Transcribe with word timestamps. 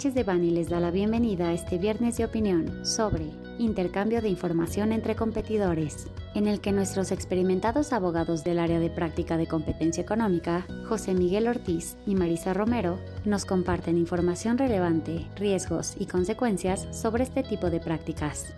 Sánchez 0.00 0.14
de 0.14 0.24
Bani 0.24 0.50
les 0.50 0.70
da 0.70 0.80
la 0.80 0.90
bienvenida 0.90 1.50
a 1.50 1.52
este 1.52 1.76
viernes 1.76 2.16
de 2.16 2.24
opinión 2.24 2.86
sobre 2.86 3.26
intercambio 3.58 4.22
de 4.22 4.30
información 4.30 4.92
entre 4.92 5.14
competidores, 5.14 6.06
en 6.34 6.46
el 6.46 6.62
que 6.62 6.72
nuestros 6.72 7.12
experimentados 7.12 7.92
abogados 7.92 8.42
del 8.42 8.60
área 8.60 8.80
de 8.80 8.88
práctica 8.88 9.36
de 9.36 9.46
competencia 9.46 10.02
económica, 10.02 10.64
José 10.88 11.12
Miguel 11.12 11.48
Ortiz 11.48 11.98
y 12.06 12.14
Marisa 12.14 12.54
Romero, 12.54 12.98
nos 13.26 13.44
comparten 13.44 13.98
información 13.98 14.56
relevante, 14.56 15.26
riesgos 15.36 15.96
y 15.98 16.06
consecuencias 16.06 16.88
sobre 16.92 17.24
este 17.24 17.42
tipo 17.42 17.68
de 17.68 17.80
prácticas. 17.80 18.54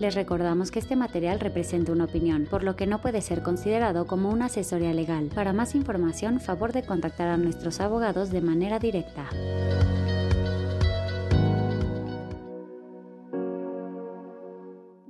Les 0.00 0.14
recordamos 0.14 0.70
que 0.70 0.78
este 0.78 0.96
material 0.96 1.40
representa 1.40 1.92
una 1.92 2.04
opinión, 2.04 2.46
por 2.50 2.64
lo 2.64 2.74
que 2.74 2.86
no 2.86 3.02
puede 3.02 3.20
ser 3.20 3.42
considerado 3.42 4.06
como 4.06 4.30
una 4.30 4.46
asesoría 4.46 4.94
legal. 4.94 5.28
Para 5.34 5.52
más 5.52 5.74
información, 5.74 6.40
favor 6.40 6.72
de 6.72 6.84
contactar 6.84 7.28
a 7.28 7.36
nuestros 7.36 7.80
abogados 7.80 8.30
de 8.30 8.40
manera 8.40 8.78
directa. 8.78 9.28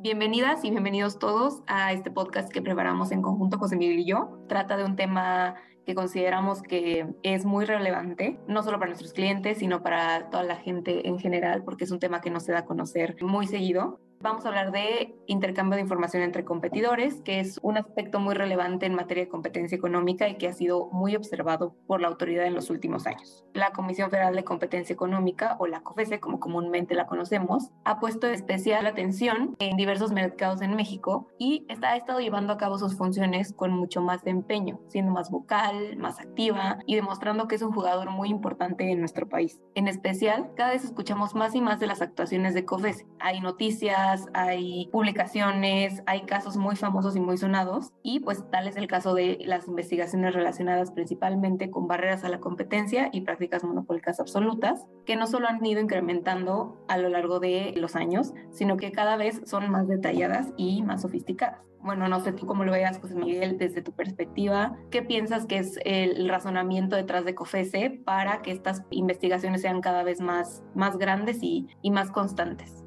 Bienvenidas 0.05 0.63
y 0.67 0.71
bienvenidos 0.71 1.19
todos 1.19 1.63
a 1.67 1.95
este 1.95 2.11
podcast 2.11 2.53
que 2.53 2.61
preparamos 2.61 3.11
en 3.11 3.23
conjunto 3.23 3.57
José 3.57 3.77
Miguel 3.77 4.01
y 4.01 4.05
yo. 4.05 4.39
Trata 4.51 4.77
de 4.77 4.85
un 4.85 4.97
tema 4.97 5.55
que 5.87 5.95
consideramos 5.95 6.61
que 6.61 7.07
es 7.23 7.47
muy 7.47 7.65
relevante, 7.65 8.39
no 8.47 8.63
solo 8.63 8.79
para 8.79 8.91
nuestros 8.91 9.15
clientes, 9.15 9.57
sino 9.57 9.83
para 9.83 10.29
toda 10.29 10.43
la 10.43 10.57
gente 10.57 11.09
en 11.09 11.19
general, 11.19 11.65
porque 11.65 11.85
es 11.85 11.91
un 11.91 12.01
tema 12.01 12.21
que 12.21 12.29
no 12.29 12.39
se 12.39 12.53
da 12.53 12.59
a 12.59 12.65
conocer 12.67 13.17
muy 13.23 13.47
seguido 13.47 13.99
vamos 14.25 14.47
a 14.47 14.49
hablar 14.49 14.73
de 14.73 15.15
intercambio 15.27 15.77
de 15.77 15.83
información 15.83 16.23
entre 16.23 16.47
competidores, 16.47 17.21
que 17.21 17.41
es 17.41 17.61
un 17.63 17.77
aspecto 17.77 18.19
muy 18.21 18.35
relevante 18.35 18.87
en 18.87 18.95
materia 18.95 19.25
de 19.25 19.29
competencia 19.29 19.77
económica 19.77 20.27
y 20.31 20.37
que 20.37 20.49
ha 20.49 20.53
sido 20.55 20.89
muy 20.93 21.15
observado 21.15 21.77
por 21.87 22.01
la 22.01 22.09
autoridad 22.09 22.47
en 22.47 22.55
los 22.55 22.71
últimos 22.71 23.07
años. 23.07 23.45
La 23.53 23.73
Comisión 23.73 24.11
Federal 24.11 24.35
de 24.35 24.43
Competencia 24.43 24.95
Económica, 24.95 25.57
o 25.61 25.67
la 25.67 25.83
COFESE, 25.83 26.21
como 26.21 26.41
comúnmente 26.41 26.95
la 26.95 27.07
conocemos, 27.07 27.71
ha 27.85 28.01
puesto 28.01 28.27
especial 28.27 28.87
atención 28.87 29.57
en 29.59 29.77
diversos 29.77 30.11
mercados 30.11 30.63
en 30.63 30.75
México 30.75 31.29
y 31.39 31.67
está, 31.69 31.91
ha 31.91 31.97
estado 31.97 32.21
llevando 32.21 32.55
a 32.55 32.57
cabo 32.57 32.79
sus 32.79 32.97
funciones 32.97 33.53
con 33.53 33.73
mucho 33.73 34.01
más 34.01 34.27
empeño, 34.27 34.81
siendo 34.89 35.13
más 35.13 35.31
vocal, 35.31 35.99
más 35.99 36.19
activa 36.19 36.79
y 36.87 36.95
demostrando 36.95 37.47
que 37.47 37.57
es 37.57 37.63
un 37.63 37.73
jugador 37.73 38.09
muy 38.09 38.31
importante 38.31 38.91
en 38.91 39.01
nuestro 39.01 39.29
país. 39.29 39.61
En 39.75 39.87
especial, 39.87 40.51
cada 40.57 40.71
vez 40.71 40.83
escuchamos 40.83 41.35
más 41.35 41.55
y 41.55 41.61
más 41.61 41.79
de 41.79 41.89
las 41.89 42.01
actuaciones 42.01 42.55
de 42.55 42.65
COFESE. 42.65 43.07
Hay 43.21 43.41
noticias, 43.41 44.14
hay 44.33 44.89
publicaciones, 44.93 46.03
hay 46.07 46.23
casos 46.23 46.57
muy 46.57 46.77
famosos 46.77 47.17
y 47.17 47.21
muy 47.21 47.37
sonados 47.37 47.93
y 48.03 48.21
pues 48.21 48.49
tal 48.51 48.69
es 48.69 48.77
el 48.77 48.87
caso 48.87 49.15
de 49.15 49.39
las 49.45 49.69
investigaciones 49.69 50.35
relacionadas 50.35 50.91
principalmente 50.91 51.71
con 51.71 51.87
barreras 51.87 52.25
a 52.25 52.29
la 52.29 52.41
competencia 52.41 53.11
y 53.13 53.23
prácticas 53.23 53.65
monopólicas 53.65 54.21
absolutas, 54.21 54.87
que 55.07 55.17
no 55.17 55.27
solo 55.27 55.49
han 55.49 55.65
ido 55.65 55.81
incrementando 55.81 56.85
a 56.89 56.99
lo 56.99 57.09
largo 57.09 57.41
de 57.41 57.75
los 57.77 57.97
años, 57.97 58.33
sino 58.51 58.77
que 58.77 58.93
cada 58.93 59.17
vez 59.17 59.43
son 59.45 59.71
más 59.71 59.89
detalladas 59.89 60.53
y 60.57 60.83
más 60.83 61.03
sofisticadas. 61.03 61.61
Bueno, 61.85 62.09
no 62.09 62.19
sé 62.21 62.33
tú 62.33 62.47
cómo 62.47 62.65
lo 62.65 62.73
veas, 62.73 62.99
José 62.99 63.15
Miguel, 63.15 63.59
desde 63.59 63.83
tu 63.83 63.93
perspectiva. 63.93 64.75
¿Qué 64.91 65.03
piensas 65.03 65.45
que 65.45 65.59
es 65.59 65.79
el 65.85 66.31
razonamiento 66.31 66.97
detrás 66.97 67.27
de 67.27 67.35
COFESE 67.35 67.91
para 67.91 68.41
que 68.41 68.53
estas 68.53 68.85
investigaciones 68.89 69.61
sean 69.61 69.83
cada 69.83 70.03
vez 70.03 70.19
más, 70.23 70.65
más 70.75 70.97
grandes 70.97 71.43
y, 71.43 71.67
y 71.83 71.91
más 71.91 72.11
constantes? 72.11 72.84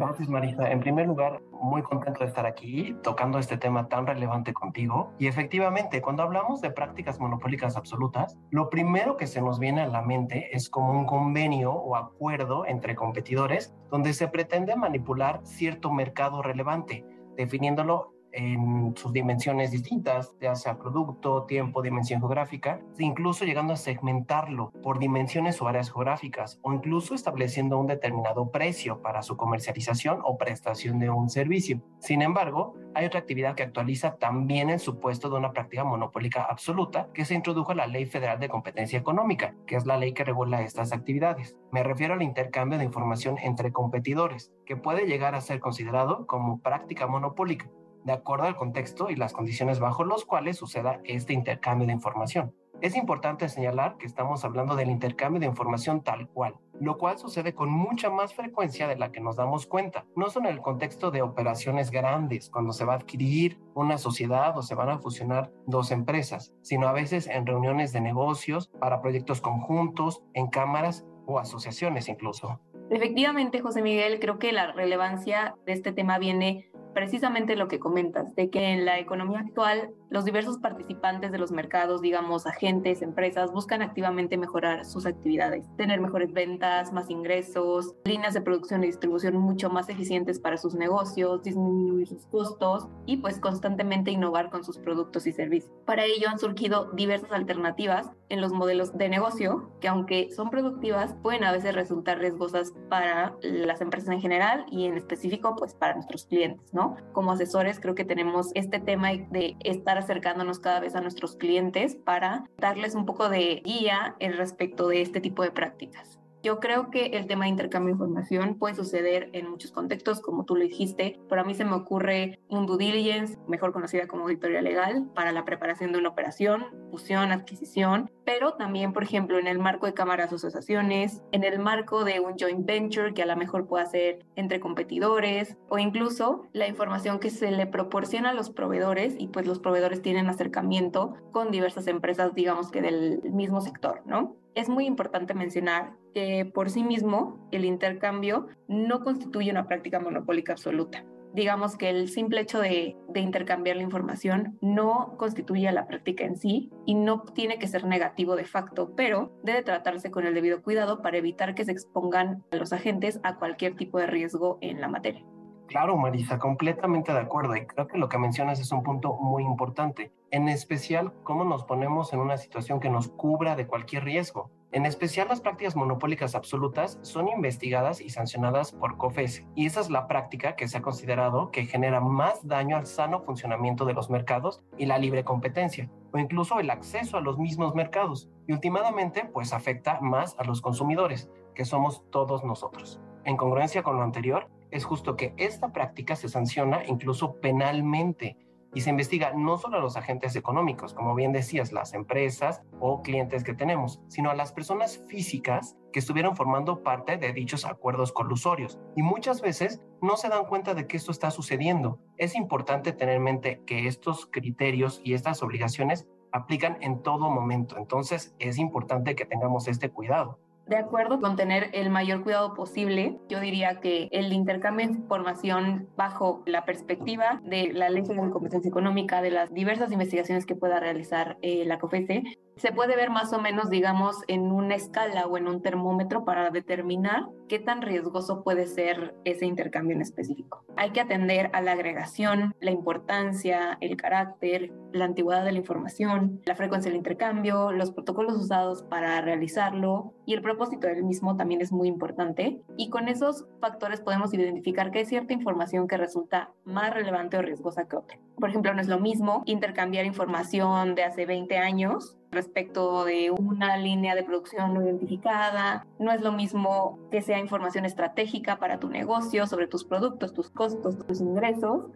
Gracias, 0.00 0.28
Marisa. 0.28 0.70
En 0.70 0.80
primer 0.80 1.06
lugar, 1.06 1.40
muy 1.50 1.82
contento 1.82 2.20
de 2.20 2.26
estar 2.26 2.46
aquí 2.46 2.96
tocando 3.02 3.38
este 3.38 3.56
tema 3.56 3.88
tan 3.88 4.06
relevante 4.06 4.52
contigo. 4.52 5.12
Y 5.18 5.26
efectivamente, 5.26 6.00
cuando 6.00 6.22
hablamos 6.22 6.60
de 6.60 6.70
prácticas 6.70 7.18
monopólicas 7.18 7.76
absolutas, 7.76 8.38
lo 8.50 8.70
primero 8.70 9.16
que 9.16 9.26
se 9.26 9.42
nos 9.42 9.58
viene 9.58 9.82
a 9.82 9.88
la 9.88 10.02
mente 10.02 10.50
es 10.52 10.70
como 10.70 10.92
un 10.92 11.04
convenio 11.04 11.72
o 11.72 11.96
acuerdo 11.96 12.64
entre 12.66 12.94
competidores 12.94 13.74
donde 13.90 14.12
se 14.12 14.28
pretende 14.28 14.76
manipular 14.76 15.40
cierto 15.42 15.90
mercado 15.92 16.42
relevante, 16.42 17.04
definiéndolo 17.36 18.17
en 18.38 18.94
sus 18.96 19.12
dimensiones 19.12 19.72
distintas, 19.72 20.32
ya 20.40 20.54
sea 20.54 20.78
producto, 20.78 21.42
tiempo, 21.42 21.82
dimensión 21.82 22.20
geográfica, 22.20 22.80
incluso 22.98 23.44
llegando 23.44 23.72
a 23.72 23.76
segmentarlo 23.76 24.70
por 24.80 25.00
dimensiones 25.00 25.60
o 25.60 25.66
áreas 25.66 25.90
geográficas, 25.90 26.60
o 26.62 26.72
incluso 26.72 27.16
estableciendo 27.16 27.78
un 27.78 27.88
determinado 27.88 28.52
precio 28.52 29.02
para 29.02 29.22
su 29.22 29.36
comercialización 29.36 30.20
o 30.22 30.38
prestación 30.38 31.00
de 31.00 31.10
un 31.10 31.28
servicio. 31.28 31.82
Sin 31.98 32.22
embargo, 32.22 32.76
hay 32.94 33.06
otra 33.06 33.18
actividad 33.20 33.56
que 33.56 33.64
actualiza 33.64 34.16
también 34.16 34.70
el 34.70 34.78
supuesto 34.78 35.28
de 35.28 35.36
una 35.36 35.52
práctica 35.52 35.82
monopólica 35.82 36.44
absoluta 36.44 37.08
que 37.12 37.24
se 37.24 37.34
introdujo 37.34 37.72
a 37.72 37.74
la 37.74 37.86
Ley 37.88 38.06
Federal 38.06 38.38
de 38.38 38.48
Competencia 38.48 39.00
Económica, 39.00 39.56
que 39.66 39.74
es 39.74 39.84
la 39.84 39.96
ley 39.96 40.12
que 40.12 40.24
regula 40.24 40.62
estas 40.62 40.92
actividades. 40.92 41.56
Me 41.72 41.82
refiero 41.82 42.14
al 42.14 42.22
intercambio 42.22 42.78
de 42.78 42.84
información 42.84 43.36
entre 43.42 43.72
competidores, 43.72 44.52
que 44.64 44.76
puede 44.76 45.06
llegar 45.06 45.34
a 45.34 45.40
ser 45.40 45.58
considerado 45.58 46.26
como 46.26 46.60
práctica 46.60 47.08
monopólica 47.08 47.68
de 48.04 48.12
acuerdo 48.12 48.46
al 48.46 48.56
contexto 48.56 49.10
y 49.10 49.16
las 49.16 49.32
condiciones 49.32 49.80
bajo 49.80 50.04
los 50.04 50.24
cuales 50.24 50.56
suceda 50.56 51.00
este 51.04 51.32
intercambio 51.32 51.86
de 51.86 51.92
información. 51.92 52.54
Es 52.80 52.96
importante 52.96 53.48
señalar 53.48 53.96
que 53.98 54.06
estamos 54.06 54.44
hablando 54.44 54.76
del 54.76 54.88
intercambio 54.88 55.40
de 55.40 55.46
información 55.46 56.04
tal 56.04 56.28
cual, 56.28 56.54
lo 56.80 56.96
cual 56.96 57.18
sucede 57.18 57.52
con 57.52 57.70
mucha 57.70 58.08
más 58.08 58.34
frecuencia 58.34 58.86
de 58.86 58.96
la 58.96 59.10
que 59.10 59.20
nos 59.20 59.34
damos 59.34 59.66
cuenta, 59.66 60.06
no 60.14 60.30
solo 60.30 60.48
en 60.48 60.54
el 60.54 60.62
contexto 60.62 61.10
de 61.10 61.22
operaciones 61.22 61.90
grandes, 61.90 62.50
cuando 62.50 62.72
se 62.72 62.84
va 62.84 62.92
a 62.92 62.96
adquirir 62.96 63.58
una 63.74 63.98
sociedad 63.98 64.56
o 64.56 64.62
se 64.62 64.76
van 64.76 64.90
a 64.90 64.98
fusionar 64.98 65.50
dos 65.66 65.90
empresas, 65.90 66.54
sino 66.62 66.86
a 66.86 66.92
veces 66.92 67.26
en 67.26 67.46
reuniones 67.46 67.92
de 67.92 68.00
negocios, 68.00 68.70
para 68.78 69.02
proyectos 69.02 69.40
conjuntos, 69.40 70.22
en 70.34 70.46
cámaras 70.46 71.04
o 71.26 71.40
asociaciones 71.40 72.08
incluso. 72.08 72.60
Efectivamente, 72.90 73.60
José 73.60 73.82
Miguel, 73.82 74.20
creo 74.20 74.38
que 74.38 74.52
la 74.52 74.70
relevancia 74.70 75.56
de 75.66 75.72
este 75.72 75.92
tema 75.92 76.18
viene 76.18 76.70
precisamente 76.94 77.56
lo 77.56 77.68
que 77.68 77.78
comentas, 77.78 78.34
de 78.34 78.50
que 78.50 78.72
en 78.72 78.84
la 78.84 78.98
economía 78.98 79.40
actual 79.40 79.90
los 80.10 80.24
diversos 80.24 80.58
participantes 80.58 81.32
de 81.32 81.38
los 81.38 81.52
mercados, 81.52 82.00
digamos 82.00 82.46
agentes, 82.46 83.02
empresas, 83.02 83.52
buscan 83.52 83.82
activamente 83.82 84.36
mejorar 84.36 84.84
sus 84.84 85.06
actividades, 85.06 85.66
tener 85.76 86.00
mejores 86.00 86.32
ventas, 86.32 86.92
más 86.92 87.10
ingresos, 87.10 87.94
líneas 88.04 88.34
de 88.34 88.40
producción 88.40 88.82
y 88.82 88.86
distribución 88.86 89.36
mucho 89.36 89.70
más 89.70 89.88
eficientes 89.88 90.38
para 90.40 90.56
sus 90.56 90.74
negocios, 90.74 91.42
disminuir 91.42 92.06
sus 92.06 92.26
costos 92.26 92.88
y 93.06 93.18
pues 93.18 93.38
constantemente 93.38 94.10
innovar 94.10 94.50
con 94.50 94.64
sus 94.64 94.78
productos 94.78 95.26
y 95.26 95.32
servicios. 95.32 95.72
Para 95.84 96.04
ello 96.04 96.28
han 96.28 96.38
surgido 96.38 96.90
diversas 96.92 97.32
alternativas 97.32 98.10
en 98.28 98.40
los 98.40 98.52
modelos 98.52 98.96
de 98.96 99.08
negocio 99.08 99.70
que 99.80 99.88
aunque 99.88 100.30
son 100.30 100.50
productivas 100.50 101.14
pueden 101.22 101.44
a 101.44 101.52
veces 101.52 101.74
resultar 101.74 102.18
riesgosas 102.18 102.72
para 102.88 103.36
las 103.42 103.80
empresas 103.80 104.10
en 104.10 104.20
general 104.20 104.66
y 104.70 104.86
en 104.86 104.96
específico 104.96 105.54
pues 105.56 105.74
para 105.74 105.94
nuestros 105.94 106.26
clientes, 106.26 106.72
¿no? 106.72 106.77
Como 107.12 107.32
asesores 107.32 107.80
creo 107.80 107.94
que 107.94 108.04
tenemos 108.04 108.50
este 108.54 108.78
tema 108.78 109.08
de 109.12 109.56
estar 109.60 109.98
acercándonos 109.98 110.58
cada 110.60 110.80
vez 110.80 110.94
a 110.94 111.00
nuestros 111.00 111.36
clientes 111.36 111.96
para 111.96 112.44
darles 112.58 112.94
un 112.94 113.06
poco 113.06 113.28
de 113.28 113.62
guía 113.64 114.16
respecto 114.34 114.88
de 114.88 115.02
este 115.02 115.20
tipo 115.20 115.42
de 115.42 115.50
prácticas. 115.50 116.18
Yo 116.42 116.60
creo 116.60 116.90
que 116.90 117.06
el 117.06 117.26
tema 117.26 117.44
de 117.44 117.50
intercambio 117.50 117.88
de 117.88 117.92
información 117.94 118.58
puede 118.58 118.76
suceder 118.76 119.28
en 119.32 119.50
muchos 119.50 119.72
contextos, 119.72 120.20
como 120.20 120.44
tú 120.44 120.54
lo 120.54 120.62
dijiste. 120.62 121.18
Pero 121.28 121.40
a 121.40 121.44
mí 121.44 121.54
se 121.54 121.64
me 121.64 121.74
ocurre 121.74 122.38
un 122.48 122.66
due 122.66 122.78
diligence, 122.78 123.38
mejor 123.48 123.72
conocida 123.72 124.06
como 124.06 124.22
auditoría 124.22 124.62
legal, 124.62 125.08
para 125.14 125.32
la 125.32 125.44
preparación 125.44 125.92
de 125.92 125.98
una 125.98 126.10
operación, 126.10 126.66
fusión, 126.90 127.32
adquisición, 127.32 128.10
pero 128.24 128.54
también, 128.54 128.92
por 128.92 129.02
ejemplo, 129.02 129.38
en 129.38 129.46
el 129.46 129.58
marco 129.58 129.86
de 129.86 129.94
cámaras 129.94 130.32
o 130.32 130.36
asociaciones, 130.36 131.22
en 131.32 131.44
el 131.44 131.58
marco 131.58 132.04
de 132.04 132.20
un 132.20 132.36
joint 132.38 132.64
venture 132.64 133.14
que 133.14 133.22
a 133.22 133.26
lo 133.26 133.36
mejor 133.36 133.66
pueda 133.66 133.86
ser 133.86 134.24
entre 134.36 134.60
competidores, 134.60 135.56
o 135.68 135.78
incluso 135.78 136.46
la 136.52 136.68
información 136.68 137.18
que 137.18 137.30
se 137.30 137.50
le 137.50 137.66
proporciona 137.66 138.30
a 138.30 138.34
los 138.34 138.50
proveedores 138.50 139.16
y 139.18 139.28
pues 139.28 139.46
los 139.46 139.58
proveedores 139.58 140.02
tienen 140.02 140.28
acercamiento 140.28 141.14
con 141.32 141.50
diversas 141.50 141.86
empresas, 141.86 142.34
digamos 142.34 142.70
que 142.70 142.82
del 142.82 143.22
mismo 143.32 143.60
sector, 143.60 144.02
¿no? 144.06 144.36
Es 144.58 144.68
muy 144.68 144.86
importante 144.86 145.34
mencionar 145.34 145.92
que 146.14 146.44
por 146.44 146.68
sí 146.68 146.82
mismo 146.82 147.48
el 147.52 147.64
intercambio 147.64 148.48
no 148.66 149.04
constituye 149.04 149.52
una 149.52 149.68
práctica 149.68 150.00
monopólica 150.00 150.52
absoluta. 150.52 151.04
Digamos 151.32 151.76
que 151.76 151.90
el 151.90 152.08
simple 152.08 152.40
hecho 152.40 152.58
de, 152.58 152.96
intercambiar 153.14 153.76
la 153.76 153.82
información 153.82 154.58
no 154.60 155.14
constituye 155.16 155.70
la 155.70 155.86
práctica 155.86 156.24
en 156.24 156.36
sí 156.36 156.70
y 156.86 156.94
no 156.94 157.22
tiene 157.22 157.58
que 157.58 157.68
ser 157.68 157.84
negativo 157.84 158.34
de 158.34 158.44
facto, 158.44 158.94
pero 158.96 159.32
debe 159.44 159.62
tratarse 159.62 160.10
con 160.10 160.26
el 160.26 160.34
debido 160.34 160.62
cuidado 160.62 161.02
para 161.02 161.18
evitar 161.18 161.54
que 161.54 161.64
se 161.64 161.72
expongan 161.72 162.42
los 162.50 162.72
agentes 162.72 163.20
a 163.22 163.36
cualquier 163.36 163.76
tipo 163.76 163.98
de 163.98 164.06
riesgo 164.06 164.58
en 164.60 164.80
la 164.80 164.88
materia. 164.88 165.24
Claro, 165.68 165.98
Marisa, 165.98 166.38
completamente 166.38 167.12
de 167.12 167.20
acuerdo. 167.20 167.54
Y 167.54 167.66
creo 167.66 167.86
que 167.86 167.98
lo 167.98 168.08
que 168.08 168.16
mencionas 168.16 168.58
es 168.58 168.72
un 168.72 168.82
punto 168.82 169.12
muy 169.20 169.44
importante. 169.44 170.10
En 170.30 170.48
especial, 170.48 171.12
cómo 171.24 171.44
nos 171.44 171.64
ponemos 171.64 172.12
en 172.14 172.20
una 172.20 172.38
situación 172.38 172.80
que 172.80 172.88
nos 172.88 173.08
cubra 173.08 173.54
de 173.54 173.66
cualquier 173.66 174.04
riesgo. 174.04 174.50
En 174.72 174.86
especial 174.86 175.28
las 175.28 175.42
prácticas 175.42 175.76
monopólicas 175.76 176.34
absolutas 176.34 176.98
son 177.02 177.28
investigadas 177.28 178.00
y 178.00 178.10
sancionadas 178.10 178.72
por 178.72 178.98
COFESE 178.98 179.46
y 179.54 179.64
esa 179.64 179.80
es 179.80 179.88
la 179.88 180.06
práctica 180.06 180.56
que 180.56 180.68
se 180.68 180.76
ha 180.76 180.82
considerado 180.82 181.50
que 181.50 181.64
genera 181.64 182.00
más 182.00 182.46
daño 182.46 182.76
al 182.76 182.84
sano 182.84 183.22
funcionamiento 183.22 183.86
de 183.86 183.94
los 183.94 184.10
mercados 184.10 184.62
y 184.76 184.84
la 184.84 184.98
libre 184.98 185.24
competencia 185.24 185.90
o 186.12 186.18
incluso 186.18 186.60
el 186.60 186.68
acceso 186.68 187.16
a 187.16 187.22
los 187.22 187.38
mismos 187.38 187.74
mercados 187.74 188.28
y 188.46 188.52
últimamente 188.52 189.24
pues 189.32 189.54
afecta 189.54 190.00
más 190.00 190.36
a 190.38 190.44
los 190.44 190.60
consumidores, 190.60 191.30
que 191.54 191.64
somos 191.64 192.04
todos 192.10 192.44
nosotros. 192.44 193.00
En 193.24 193.38
congruencia 193.38 193.82
con 193.82 193.96
lo 193.96 194.02
anterior, 194.02 194.50
es 194.70 194.84
justo 194.84 195.16
que 195.16 195.34
esta 195.36 195.72
práctica 195.72 196.16
se 196.16 196.28
sanciona 196.28 196.84
incluso 196.86 197.40
penalmente 197.40 198.36
y 198.74 198.82
se 198.82 198.90
investiga 198.90 199.32
no 199.34 199.56
solo 199.56 199.78
a 199.78 199.80
los 199.80 199.96
agentes 199.96 200.36
económicos, 200.36 200.92
como 200.92 201.14
bien 201.14 201.32
decías, 201.32 201.72
las 201.72 201.94
empresas 201.94 202.62
o 202.80 203.02
clientes 203.02 203.42
que 203.42 203.54
tenemos, 203.54 204.00
sino 204.08 204.30
a 204.30 204.34
las 204.34 204.52
personas 204.52 205.02
físicas 205.08 205.76
que 205.92 206.00
estuvieron 206.00 206.36
formando 206.36 206.82
parte 206.82 207.16
de 207.16 207.32
dichos 207.32 207.64
acuerdos 207.64 208.12
colusorios. 208.12 208.78
Y 208.94 209.02
muchas 209.02 209.40
veces 209.40 209.82
no 210.02 210.16
se 210.16 210.28
dan 210.28 210.44
cuenta 210.44 210.74
de 210.74 210.86
que 210.86 210.96
esto 210.96 211.12
está 211.12 211.30
sucediendo. 211.30 211.98
Es 212.18 212.34
importante 212.34 212.92
tener 212.92 213.16
en 213.16 213.22
mente 213.22 213.62
que 213.66 213.86
estos 213.86 214.26
criterios 214.26 215.00
y 215.02 215.14
estas 215.14 215.42
obligaciones 215.42 216.06
aplican 216.32 216.76
en 216.82 217.02
todo 217.02 217.30
momento. 217.30 217.78
Entonces 217.78 218.34
es 218.38 218.58
importante 218.58 219.14
que 219.14 219.24
tengamos 219.24 219.66
este 219.66 219.90
cuidado. 219.90 220.38
De 220.68 220.76
acuerdo 220.76 221.18
con 221.18 221.34
tener 221.34 221.70
el 221.72 221.88
mayor 221.88 222.22
cuidado 222.22 222.52
posible, 222.52 223.18
yo 223.30 223.40
diría 223.40 223.80
que 223.80 224.08
el 224.12 224.34
intercambio 224.34 224.86
de 224.86 224.92
información 224.92 225.88
bajo 225.96 226.42
la 226.44 226.66
perspectiva 226.66 227.40
de 227.42 227.72
la 227.72 227.88
ley 227.88 228.02
de 228.02 228.30
competencia 228.30 228.68
económica, 228.68 229.22
de 229.22 229.30
las 229.30 229.50
diversas 229.54 229.90
investigaciones 229.92 230.44
que 230.44 230.54
pueda 230.54 230.78
realizar 230.78 231.38
eh, 231.40 231.64
la 231.64 231.78
COFESE, 231.78 232.22
se 232.58 232.72
puede 232.72 232.96
ver 232.96 233.10
más 233.10 233.32
o 233.32 233.40
menos, 233.40 233.70
digamos, 233.70 234.16
en 234.28 234.52
una 234.52 234.74
escala 234.74 235.26
o 235.26 235.36
en 235.38 235.48
un 235.48 235.62
termómetro 235.62 236.24
para 236.24 236.50
determinar 236.50 237.28
qué 237.48 237.58
tan 237.58 237.82
riesgoso 237.82 238.42
puede 238.42 238.66
ser 238.66 239.14
ese 239.24 239.46
intercambio 239.46 239.94
en 239.94 240.02
específico. 240.02 240.64
Hay 240.76 240.90
que 240.90 241.00
atender 241.00 241.50
a 241.52 241.62
la 241.62 241.72
agregación, 241.72 242.54
la 242.60 242.70
importancia, 242.70 243.78
el 243.80 243.96
carácter, 243.96 244.72
la 244.92 245.04
antigüedad 245.04 245.44
de 245.44 245.52
la 245.52 245.58
información, 245.58 246.40
la 246.44 246.54
frecuencia 246.54 246.90
del 246.90 246.98
intercambio, 246.98 247.72
los 247.72 247.92
protocolos 247.92 248.36
usados 248.36 248.82
para 248.82 249.20
realizarlo 249.20 250.12
y 250.26 250.34
el 250.34 250.42
propósito 250.42 250.86
del 250.86 251.04
mismo 251.04 251.36
también 251.36 251.60
es 251.60 251.72
muy 251.72 251.88
importante. 251.88 252.60
Y 252.76 252.90
con 252.90 253.08
esos 253.08 253.46
factores 253.60 254.00
podemos 254.00 254.34
identificar 254.34 254.90
que 254.90 255.00
hay 255.00 255.06
cierta 255.06 255.32
información 255.32 255.88
que 255.88 255.96
resulta 255.96 256.50
más 256.64 256.92
relevante 256.92 257.38
o 257.38 257.42
riesgosa 257.42 257.88
que 257.88 257.96
otra. 257.96 258.18
Por 258.38 258.50
ejemplo, 258.50 258.72
no 258.72 258.80
es 258.80 258.88
lo 258.88 259.00
mismo 259.00 259.42
intercambiar 259.46 260.04
información 260.04 260.94
de 260.94 261.02
hace 261.02 261.26
20 261.26 261.56
años 261.58 262.16
respecto 262.30 263.04
de 263.04 263.30
una 263.30 263.76
línea 263.76 264.14
de 264.14 264.22
producción 264.22 264.74
no 264.74 264.82
identificada. 264.82 265.86
No 265.98 266.12
es 266.12 266.20
lo 266.20 266.30
mismo 266.30 266.98
que 267.10 267.20
sea 267.20 267.40
información 267.40 267.84
estratégica 267.84 268.58
para 268.58 268.78
tu 268.78 268.88
negocio 268.88 269.46
sobre 269.46 269.66
tus 269.66 269.84
productos, 269.84 270.34
tus 270.34 270.50
costos, 270.50 270.98
tus 270.98 271.20
ingresos, 271.20 271.86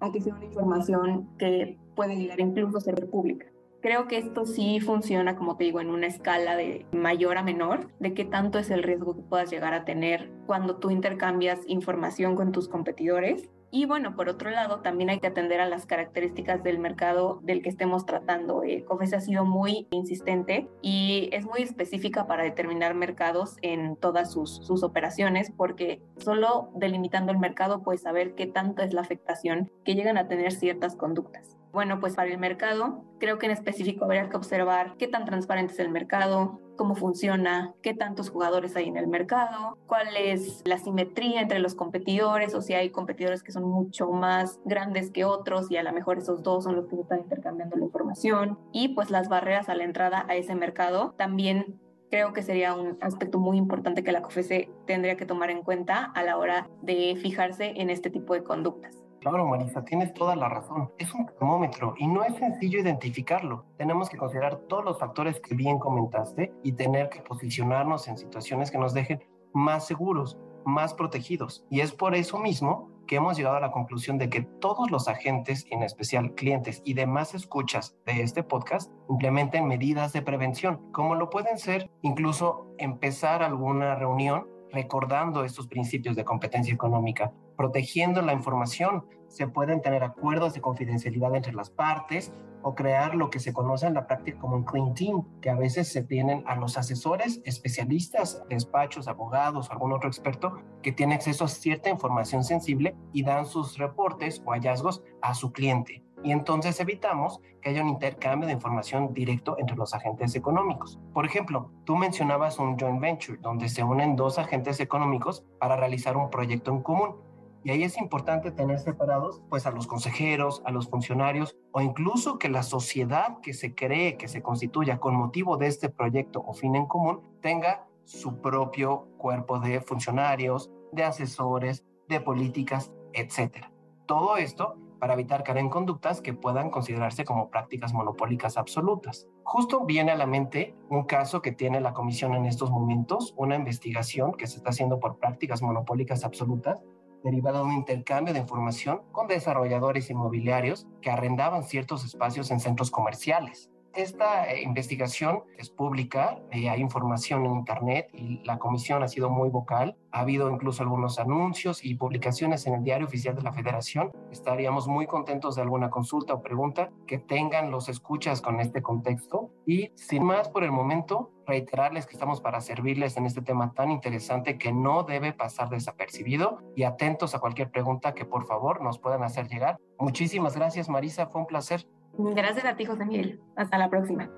aunque 0.00 0.20
sea 0.20 0.34
una 0.34 0.44
información 0.44 1.28
que 1.38 1.78
puede 1.94 2.16
llegar 2.16 2.40
incluso 2.40 2.76
a 2.76 2.80
ser 2.80 3.08
pública. 3.08 3.46
Creo 3.80 4.08
que 4.08 4.18
esto 4.18 4.44
sí 4.44 4.80
funciona, 4.80 5.36
como 5.36 5.56
te 5.56 5.64
digo, 5.64 5.80
en 5.80 5.88
una 5.88 6.08
escala 6.08 6.56
de 6.56 6.84
mayor 6.92 7.38
a 7.38 7.44
menor, 7.44 7.92
de 8.00 8.12
qué 8.12 8.24
tanto 8.24 8.58
es 8.58 8.70
el 8.70 8.82
riesgo 8.82 9.14
que 9.14 9.22
puedas 9.22 9.50
llegar 9.50 9.72
a 9.72 9.84
tener 9.84 10.30
cuando 10.46 10.76
tú 10.76 10.90
intercambias 10.90 11.60
información 11.66 12.34
con 12.34 12.50
tus 12.50 12.68
competidores 12.68 13.48
y 13.70 13.84
bueno, 13.84 14.16
por 14.16 14.30
otro 14.30 14.50
lado, 14.50 14.80
también 14.80 15.10
hay 15.10 15.20
que 15.20 15.26
atender 15.26 15.60
a 15.60 15.68
las 15.68 15.84
características 15.84 16.62
del 16.62 16.78
mercado 16.78 17.40
del 17.42 17.62
que 17.62 17.68
estemos 17.68 18.06
tratando. 18.06 18.62
Eh, 18.64 18.84
COFES 18.84 19.12
ha 19.12 19.20
sido 19.20 19.44
muy 19.44 19.86
insistente 19.90 20.68
y 20.80 21.28
es 21.32 21.44
muy 21.44 21.62
específica 21.62 22.26
para 22.26 22.44
determinar 22.44 22.94
mercados 22.94 23.56
en 23.60 23.96
todas 23.96 24.32
sus, 24.32 24.56
sus 24.64 24.82
operaciones, 24.82 25.52
porque 25.54 26.00
solo 26.16 26.70
delimitando 26.74 27.30
el 27.30 27.38
mercado 27.38 27.82
puedes 27.82 28.02
saber 28.02 28.34
qué 28.34 28.46
tanto 28.46 28.82
es 28.82 28.94
la 28.94 29.02
afectación 29.02 29.70
que 29.84 29.94
llegan 29.94 30.16
a 30.16 30.28
tener 30.28 30.52
ciertas 30.52 30.96
conductas. 30.96 31.57
Bueno, 31.72 32.00
pues 32.00 32.14
para 32.14 32.30
el 32.30 32.38
mercado, 32.38 33.04
creo 33.18 33.38
que 33.38 33.46
en 33.46 33.52
específico 33.52 34.04
habría 34.04 34.28
que 34.28 34.36
observar 34.36 34.94
qué 34.98 35.06
tan 35.06 35.24
transparente 35.24 35.74
es 35.74 35.78
el 35.80 35.90
mercado, 35.90 36.60
cómo 36.76 36.94
funciona, 36.94 37.74
qué 37.82 37.92
tantos 37.92 38.30
jugadores 38.30 38.74
hay 38.76 38.88
en 38.88 38.96
el 38.96 39.06
mercado, 39.06 39.76
cuál 39.86 40.08
es 40.16 40.62
la 40.64 40.78
simetría 40.78 41.42
entre 41.42 41.58
los 41.58 41.74
competidores 41.74 42.54
o 42.54 42.62
si 42.62 42.72
hay 42.72 42.90
competidores 42.90 43.42
que 43.42 43.52
son 43.52 43.64
mucho 43.64 44.10
más 44.10 44.60
grandes 44.64 45.10
que 45.10 45.24
otros 45.24 45.70
y 45.70 45.76
a 45.76 45.82
lo 45.82 45.92
mejor 45.92 46.18
esos 46.18 46.42
dos 46.42 46.64
son 46.64 46.76
los 46.76 46.86
que 46.86 46.96
están 46.96 47.20
intercambiando 47.20 47.76
la 47.76 47.84
información 47.84 48.58
y 48.72 48.88
pues 48.88 49.10
las 49.10 49.28
barreras 49.28 49.68
a 49.68 49.74
la 49.74 49.84
entrada 49.84 50.24
a 50.28 50.36
ese 50.36 50.54
mercado 50.54 51.14
también 51.18 51.80
creo 52.10 52.32
que 52.32 52.42
sería 52.42 52.74
un 52.74 52.96
aspecto 53.00 53.38
muy 53.38 53.58
importante 53.58 54.02
que 54.02 54.12
la 54.12 54.22
COFESE 54.22 54.70
tendría 54.86 55.16
que 55.16 55.26
tomar 55.26 55.50
en 55.50 55.62
cuenta 55.62 56.04
a 56.04 56.22
la 56.22 56.38
hora 56.38 56.68
de 56.80 57.16
fijarse 57.20 57.74
en 57.76 57.90
este 57.90 58.08
tipo 58.08 58.34
de 58.34 58.42
conductas. 58.42 59.07
Claro, 59.20 59.46
Marisa, 59.46 59.84
tienes 59.84 60.14
toda 60.14 60.36
la 60.36 60.48
razón. 60.48 60.92
Es 60.96 61.12
un 61.12 61.26
termómetro 61.26 61.94
y 61.98 62.06
no 62.06 62.22
es 62.22 62.36
sencillo 62.36 62.78
identificarlo. 62.78 63.64
Tenemos 63.76 64.08
que 64.08 64.16
considerar 64.16 64.56
todos 64.68 64.84
los 64.84 64.98
factores 64.98 65.40
que 65.40 65.56
bien 65.56 65.78
comentaste 65.78 66.52
y 66.62 66.72
tener 66.72 67.08
que 67.08 67.20
posicionarnos 67.20 68.06
en 68.06 68.16
situaciones 68.16 68.70
que 68.70 68.78
nos 68.78 68.94
dejen 68.94 69.24
más 69.52 69.86
seguros, 69.86 70.38
más 70.64 70.94
protegidos. 70.94 71.66
Y 71.68 71.80
es 71.80 71.92
por 71.92 72.14
eso 72.14 72.38
mismo 72.38 72.90
que 73.08 73.16
hemos 73.16 73.36
llegado 73.36 73.56
a 73.56 73.60
la 73.60 73.72
conclusión 73.72 74.18
de 74.18 74.28
que 74.28 74.42
todos 74.42 74.90
los 74.90 75.08
agentes, 75.08 75.66
en 75.70 75.82
especial 75.82 76.34
clientes 76.34 76.82
y 76.84 76.94
demás 76.94 77.34
escuchas 77.34 77.96
de 78.06 78.22
este 78.22 78.44
podcast, 78.44 78.92
implementen 79.08 79.66
medidas 79.66 80.12
de 80.12 80.22
prevención, 80.22 80.92
como 80.92 81.16
lo 81.16 81.30
pueden 81.30 81.58
ser 81.58 81.90
incluso 82.02 82.68
empezar 82.78 83.42
alguna 83.42 83.96
reunión 83.96 84.46
recordando 84.70 85.42
estos 85.42 85.66
principios 85.66 86.14
de 86.14 86.24
competencia 86.24 86.74
económica, 86.74 87.32
protegiendo 87.58 88.22
la 88.22 88.32
información. 88.32 89.04
Se 89.26 89.48
pueden 89.48 89.82
tener 89.82 90.04
acuerdos 90.04 90.54
de 90.54 90.62
confidencialidad 90.62 91.34
entre 91.34 91.52
las 91.52 91.68
partes 91.68 92.32
o 92.62 92.74
crear 92.74 93.14
lo 93.14 93.28
que 93.28 93.40
se 93.40 93.52
conoce 93.52 93.86
en 93.86 93.94
la 93.94 94.06
práctica 94.06 94.38
como 94.38 94.56
un 94.56 94.64
clean 94.64 94.94
team, 94.94 95.24
que 95.42 95.50
a 95.50 95.54
veces 95.54 95.92
se 95.92 96.02
tienen 96.02 96.44
a 96.46 96.56
los 96.56 96.78
asesores, 96.78 97.40
especialistas, 97.44 98.42
despachos, 98.48 99.08
abogados 99.08 99.70
algún 99.70 99.92
otro 99.92 100.08
experto 100.08 100.62
que 100.82 100.92
tiene 100.92 101.16
acceso 101.16 101.44
a 101.44 101.48
cierta 101.48 101.90
información 101.90 102.44
sensible 102.44 102.96
y 103.12 103.24
dan 103.24 103.44
sus 103.44 103.76
reportes 103.76 104.40
o 104.46 104.52
hallazgos 104.52 105.02
a 105.20 105.34
su 105.34 105.52
cliente 105.52 106.08
y 106.22 106.32
entonces 106.32 106.78
evitamos 106.80 107.40
que 107.62 107.70
haya 107.70 107.82
un 107.82 107.88
intercambio 107.88 108.46
de 108.46 108.54
información 108.54 109.14
directo 109.14 109.56
entre 109.58 109.76
los 109.76 109.94
agentes 109.94 110.34
económicos. 110.34 110.98
Por 111.12 111.26
ejemplo, 111.26 111.70
tú 111.84 111.96
mencionabas 111.96 112.58
un 112.58 112.78
joint 112.78 113.00
venture 113.00 113.38
donde 113.40 113.68
se 113.68 113.82
unen 113.82 114.16
dos 114.16 114.38
agentes 114.38 114.80
económicos 114.80 115.44
para 115.58 115.76
realizar 115.76 116.16
un 116.16 116.30
proyecto 116.30 116.72
en 116.72 116.82
común. 116.82 117.16
Y 117.64 117.70
ahí 117.70 117.82
es 117.82 117.98
importante 117.98 118.50
tener 118.50 118.78
separados 118.78 119.42
pues 119.48 119.66
a 119.66 119.70
los 119.70 119.86
consejeros, 119.86 120.62
a 120.64 120.70
los 120.70 120.88
funcionarios 120.88 121.56
o 121.72 121.80
incluso 121.80 122.38
que 122.38 122.48
la 122.48 122.62
sociedad 122.62 123.40
que 123.40 123.52
se 123.52 123.74
cree, 123.74 124.16
que 124.16 124.28
se 124.28 124.42
constituya 124.42 124.98
con 124.98 125.14
motivo 125.16 125.56
de 125.56 125.66
este 125.66 125.88
proyecto 125.88 126.42
o 126.46 126.52
fin 126.54 126.76
en 126.76 126.86
común, 126.86 127.20
tenga 127.42 127.86
su 128.04 128.40
propio 128.40 129.08
cuerpo 129.18 129.58
de 129.58 129.80
funcionarios, 129.80 130.70
de 130.92 131.04
asesores, 131.04 131.84
de 132.08 132.20
políticas, 132.20 132.92
etc. 133.12 133.66
Todo 134.06 134.36
esto 134.36 134.76
para 134.98 135.14
evitar 135.14 135.44
caer 135.44 135.58
en 135.58 135.68
conductas 135.68 136.20
que 136.20 136.34
puedan 136.34 136.70
considerarse 136.70 137.24
como 137.24 137.50
prácticas 137.50 137.92
monopólicas 137.92 138.56
absolutas. 138.56 139.28
Justo 139.44 139.84
viene 139.84 140.12
a 140.12 140.16
la 140.16 140.26
mente 140.26 140.74
un 140.88 141.04
caso 141.04 141.40
que 141.40 141.52
tiene 141.52 141.80
la 141.80 141.92
Comisión 141.92 142.34
en 142.34 142.46
estos 142.46 142.70
momentos, 142.70 143.34
una 143.36 143.56
investigación 143.56 144.32
que 144.32 144.46
se 144.46 144.56
está 144.56 144.70
haciendo 144.70 144.98
por 144.98 145.18
prácticas 145.18 145.62
monopólicas 145.62 146.24
absolutas 146.24 146.82
derivada 147.24 147.58
de 147.58 147.64
un 147.64 147.72
intercambio 147.72 148.32
de 148.32 148.40
información 148.40 149.02
con 149.12 149.26
desarrolladores 149.26 150.10
inmobiliarios 150.10 150.86
que 151.00 151.10
arrendaban 151.10 151.64
ciertos 151.64 152.04
espacios 152.04 152.50
en 152.50 152.60
centros 152.60 152.90
comerciales. 152.90 153.70
Esta 153.94 154.50
eh, 154.50 154.62
investigación 154.62 155.42
es 155.56 155.70
pública, 155.70 156.38
eh, 156.52 156.68
hay 156.68 156.80
información 156.80 157.44
en 157.46 157.52
Internet 157.52 158.08
y 158.12 158.42
la 158.44 158.58
comisión 158.58 159.02
ha 159.02 159.08
sido 159.08 159.30
muy 159.30 159.48
vocal. 159.48 159.96
Ha 160.12 160.20
habido 160.20 160.50
incluso 160.50 160.82
algunos 160.82 161.18
anuncios 161.18 161.84
y 161.84 161.94
publicaciones 161.94 162.66
en 162.66 162.74
el 162.74 162.84
diario 162.84 163.06
oficial 163.06 163.34
de 163.34 163.42
la 163.42 163.52
federación. 163.52 164.12
Estaríamos 164.30 164.88
muy 164.88 165.06
contentos 165.06 165.56
de 165.56 165.62
alguna 165.62 165.90
consulta 165.90 166.34
o 166.34 166.42
pregunta 166.42 166.90
que 167.06 167.18
tengan 167.18 167.70
los 167.70 167.88
escuchas 167.88 168.40
con 168.40 168.60
este 168.60 168.82
contexto. 168.82 169.50
Y 169.66 169.90
sin 169.96 170.24
más 170.24 170.48
por 170.48 170.64
el 170.64 170.70
momento, 170.70 171.32
reiterarles 171.46 172.06
que 172.06 172.12
estamos 172.12 172.40
para 172.40 172.60
servirles 172.60 173.16
en 173.16 173.26
este 173.26 173.42
tema 173.42 173.72
tan 173.72 173.90
interesante 173.90 174.58
que 174.58 174.72
no 174.72 175.02
debe 175.02 175.32
pasar 175.32 175.70
desapercibido 175.70 176.58
y 176.76 176.84
atentos 176.84 177.34
a 177.34 177.40
cualquier 177.40 177.70
pregunta 177.70 178.14
que 178.14 178.26
por 178.26 178.46
favor 178.46 178.82
nos 178.82 178.98
puedan 178.98 179.22
hacer 179.22 179.48
llegar. 179.48 179.78
Muchísimas 179.98 180.54
gracias 180.54 180.88
Marisa, 180.88 181.26
fue 181.26 181.40
un 181.40 181.46
placer. 181.46 181.86
Gracias 182.18 182.64
a 182.64 182.76
ti, 182.76 182.84
José 182.84 183.06
Miguel. 183.06 183.40
Hasta 183.56 183.78
la 183.78 183.88
próxima. 183.88 184.30